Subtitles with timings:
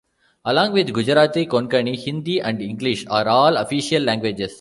[0.45, 4.49] Along with Gujarati, Konkani, Hindi and English are all official languages.